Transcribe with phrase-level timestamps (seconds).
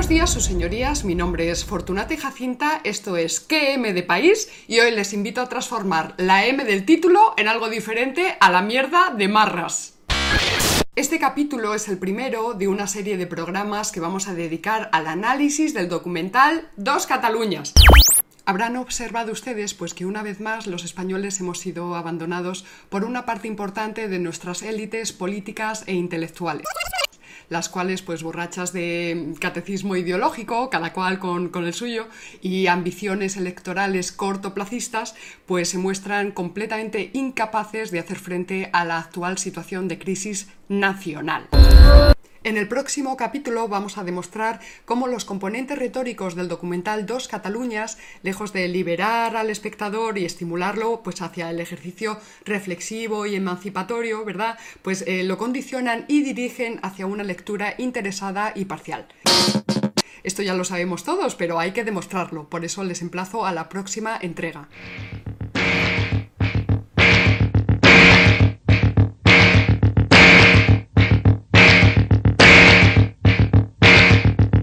[0.00, 1.04] Buenos días, sus señorías.
[1.04, 2.80] Mi nombre es Fortunata Jacinta.
[2.84, 4.48] Esto es ¿Qué M de país?
[4.66, 8.62] Y hoy les invito a transformar la M del título en algo diferente a la
[8.62, 9.98] mierda de marras.
[10.96, 15.06] Este capítulo es el primero de una serie de programas que vamos a dedicar al
[15.06, 17.74] análisis del documental Dos Cataluñas.
[18.46, 23.26] Habrán observado ustedes pues que una vez más los españoles hemos sido abandonados por una
[23.26, 26.64] parte importante de nuestras élites políticas e intelectuales
[27.50, 32.08] las cuales, pues borrachas de catecismo ideológico, cada cual con, con, el suyo,
[32.40, 39.36] y ambiciones electorales cortoplacistas, pues se muestran completamente incapaces de hacer frente a la actual
[39.36, 41.48] situación de crisis nacional.
[42.42, 47.98] En el próximo capítulo vamos a demostrar cómo los componentes retóricos del documental Dos Cataluñas,
[48.22, 54.58] lejos de liberar al espectador y estimularlo pues hacia el ejercicio reflexivo y emancipatorio, ¿verdad?
[54.80, 59.06] Pues eh, lo condicionan y dirigen hacia una lectura interesada y parcial.
[60.22, 63.68] Esto ya lo sabemos todos, pero hay que demostrarlo, por eso les emplazo a la
[63.68, 64.68] próxima entrega.